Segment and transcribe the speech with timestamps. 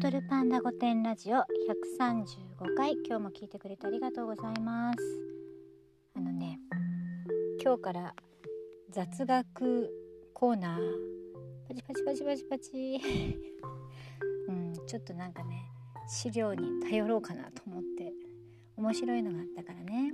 [0.00, 1.44] トルパンダ御殿ラジオ135
[2.76, 2.92] 回。
[3.04, 4.98] 今日も聞いてくれてありがとうございます。
[6.14, 6.60] あのね
[7.62, 8.14] 今日から
[8.90, 9.90] 雑学
[10.34, 10.80] コーナー。
[11.68, 13.00] パチパチパチパチパチ。
[14.48, 15.64] うんちょっとなんかね
[16.06, 18.12] 資料に頼ろうかなと思って。
[18.76, 20.12] 面白いのがあったからね。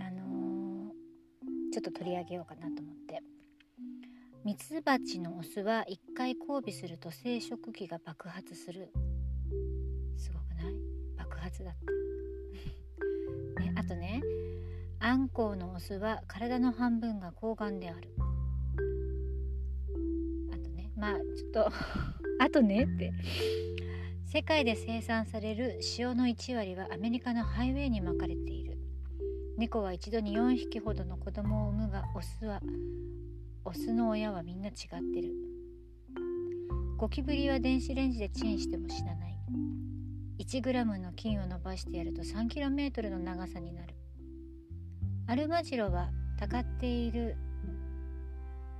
[0.00, 2.93] あのー、ちょっと取り上げようかなと思って。
[4.44, 8.92] ミツバチのオスは一回交尾すると生殖器が爆発する。
[10.18, 10.74] すごくない？
[11.16, 11.86] 爆発だって
[13.64, 14.20] ね、あとね
[15.00, 18.10] アンコウのオスは体の半分が睾丸である。
[20.52, 21.70] あとねまあちょっと
[22.38, 23.12] あとねって。
[24.26, 28.76] 世界で生産される塩の1割はアメリカのハイウェイにまかれている。
[29.56, 32.60] 猫は一度に4匹ほどの子供を産むがオスは
[33.66, 35.32] オスの親はみんな違ってる。
[36.98, 39.38] ゴキブリは電子レンジでチンしても死なない。
[40.38, 43.94] 1g の菌を伸ばしてやると 3km の長さになる。
[45.26, 47.36] アルマジロはたかっている。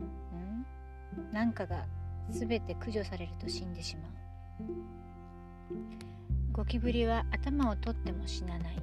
[0.03, 1.33] ん？
[1.33, 1.87] なんかが
[2.31, 4.11] 全て駆除されると死んでしまう。
[6.53, 8.83] ゴキブリは頭を取っても死なない。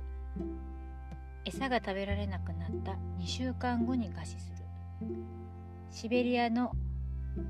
[1.46, 4.66] 餌が食べられなくなった2週間後に餓死する。
[5.92, 6.72] シベリアの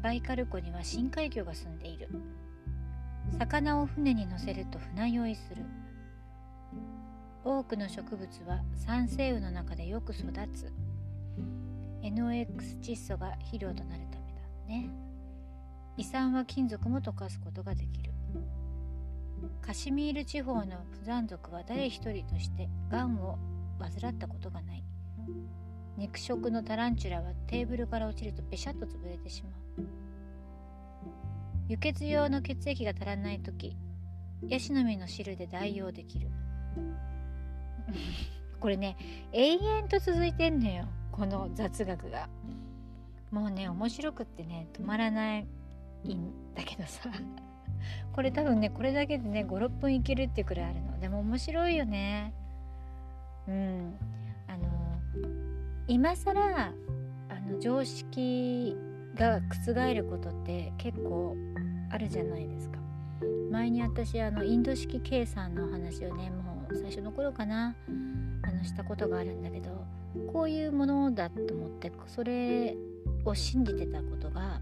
[0.02, 2.10] バイカル湖には深海魚が住んでいる。
[3.38, 5.64] 魚を船に乗せると船酔いする。
[7.44, 10.74] 多くの植物は酸性雨の中でよく育つ。
[12.02, 14.90] NOx 窒素が肥料となるためだね。
[15.98, 18.12] 胃酸は金属も溶かすことができる。
[19.62, 23.38] カシミール地方のプザン族は誰一人としてがんを
[23.80, 24.84] 患ったことがない。
[25.98, 29.52] 肉食のタランチュラはテーブルから落ちるとペシャッと潰れてしまう。
[31.68, 33.78] 輸血用の血液が足らない時
[34.48, 36.30] ヤシの実の汁で代用できる。
[38.60, 38.96] これね
[39.32, 42.30] 永遠と続いてんのよこの雑学が。
[43.32, 45.46] もうね面白くってね止まらないん
[46.56, 47.10] だけどさ。
[48.14, 51.00] これ多分ねこれだけでね56分いけるってくらいあるの。
[51.00, 52.34] でも面白いよね。
[53.48, 53.96] うん。
[54.48, 55.41] あの
[55.92, 56.72] 今更あ
[57.52, 58.78] の常識
[59.14, 61.36] が覆ることって結構
[61.92, 62.78] あるじゃないですか。
[63.52, 67.76] 前に私あのインド式計算の話をねもう最初の頃かな
[68.44, 69.86] あのしたことがあるんだけど
[70.32, 72.74] こういうものだと思ってそれ
[73.26, 74.62] を信じてたことがあの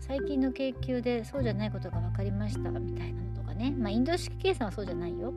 [0.00, 3.70] 最近の研究でそうじゃないことが分かりましたみたいなのとかね。
[3.78, 5.34] まあインド式計算はそうじゃないよ。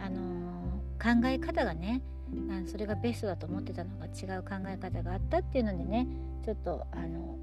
[0.00, 2.02] あの考え方がね
[2.50, 6.06] あそれがベストだと思ってたのが違う考え方があったっていうのでね
[6.44, 7.38] ちょっとあの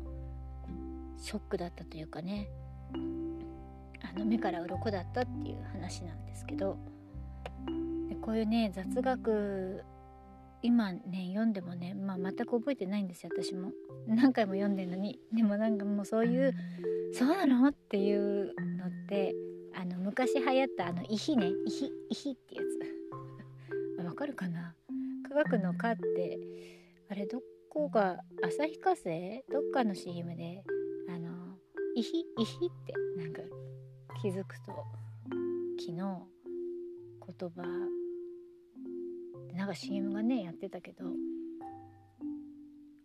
[1.18, 2.48] ショックだったというかね
[4.04, 6.78] あの目から鱗だったっていう話なんですけど
[8.10, 9.84] でこういうね雑学
[10.62, 13.72] 今ね読んでもね、まあ、全く覚えてないんですよ私も。
[14.08, 15.20] 何回も読んでるのに。
[15.32, 16.54] でもなんかもうそういう
[17.14, 19.36] 「そうなの?」っていうのって
[19.80, 24.02] あの昔流行ったあの「イヒね「イヒイヒ」ってやつ。
[24.04, 24.76] わかるかな？
[25.30, 26.40] 科学の「科」って
[27.10, 29.46] あれどこが旭化成？
[29.50, 30.64] どっかの CM で
[31.08, 31.60] あの
[31.96, 33.44] 「イヒイヒ」ってなんか
[34.20, 34.72] 気づくと
[35.78, 37.62] 昨日言葉
[39.54, 41.06] なんか CM がねやってたけど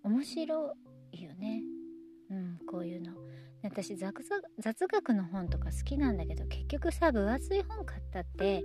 [0.04, 0.74] 面白
[1.12, 1.62] いよね。
[2.30, 3.12] うんこういうの。
[3.62, 4.12] 私雑
[4.88, 8.62] 学の本とか好きなんだけど結局さ分厚い本買ったって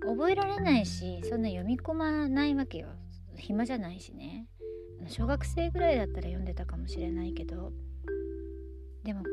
[0.00, 2.88] 覚えられないしそんな読み込まないわけよ。
[3.36, 4.46] 暇じゃないしね。
[5.06, 7.72] 小学生ぐらいだったら読んでたかもしれないけど。
[9.04, 9.28] でもこ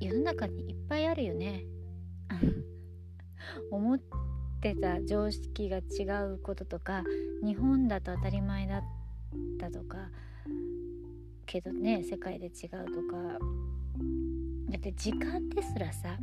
[0.00, 1.64] う世の中にいっぱいあるよね。
[3.70, 4.00] 思っ
[4.60, 7.02] てた常識が違うこととか
[7.42, 8.82] 日本だと当たり前だっ
[9.58, 10.10] たとか
[11.46, 12.50] けどね世界で違う
[12.86, 13.38] とか。
[14.70, 16.16] だって時間ですらさ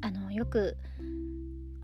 [0.00, 0.76] あのよく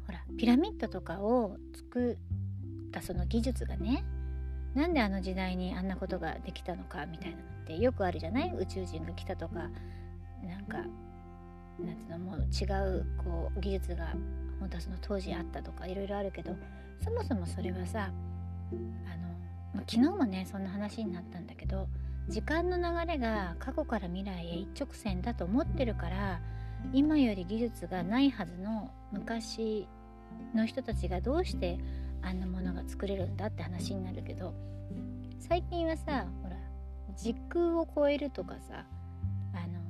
[0.07, 4.05] ほらピラミッドとかを作ったその技術がね
[4.75, 8.55] なんであの時代にあんなことができたのかみたいなのってよくあるじゃない？
[8.59, 9.71] 宇宙人が来たとか
[10.43, 12.65] なんかなんていうのもう違
[12.99, 14.15] うこう技術が
[14.61, 16.57] 本当はその当時あったとかいろいろあるけど
[17.03, 19.29] そもそもそれはさあの、
[19.75, 21.87] ま、昨日もねそんな話になったんだけど
[22.29, 26.41] 時間の流れが過去から未来へ一直線だと思ってるから
[26.93, 29.89] 今より技術がないはずの昔
[30.55, 31.79] の人たちがどうして
[32.23, 34.55] あんなものが作れるんだって話になるけど
[35.39, 36.57] 最近はさほら
[37.17, 38.85] 時空を超えるとかさ
[39.55, 39.81] あの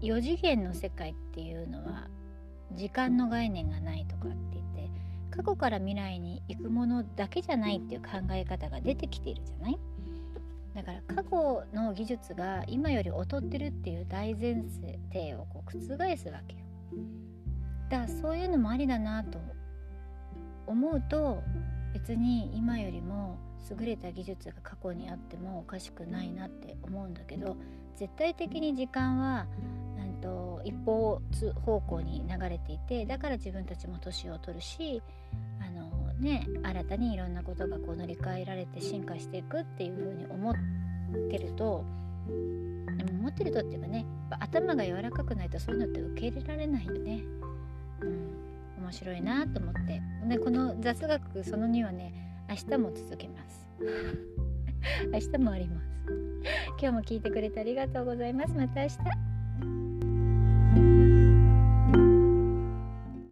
[0.00, 2.08] 4次元の世界っていうのは
[2.74, 4.90] 時間の概念がないとかって言って
[5.30, 9.78] 過去から未来に行くものだけじゃないっていう考え方が出てきているじゃない？
[10.78, 14.62] だから過去の技術が今より劣ってるっていう大前
[15.12, 16.60] 提をこう覆すわけよ。
[17.90, 19.40] だからそういうのもありだなと
[20.68, 21.42] 思うと
[21.92, 23.38] 別に今よりも
[23.68, 27.56] 優れた技術が過去にあってもおかしくないなって思うんだけど
[27.96, 29.46] 絶対的に時間は、
[30.00, 31.20] うんと、一方
[31.64, 35.02] 方向に流れていてだから自分たちも年を取るし
[35.60, 35.77] あの、
[36.20, 40.54] ね、新たにいろんなことがこう乗り換えられて進化していくっていうふうに思っ
[41.30, 41.84] てると
[43.18, 44.06] 思ってるとっていうかね
[44.40, 47.22] 頭が柔らかくないとそういうのって受け入れられないよね。
[48.00, 50.02] うん、面白いなと思って。
[50.28, 52.12] でこの雑学その2はね
[52.48, 53.66] 明日も続けます。
[55.12, 55.86] 明日もあります。
[56.80, 58.54] 今日も聞いてくれてありがとうございます。
[58.54, 59.27] また明日。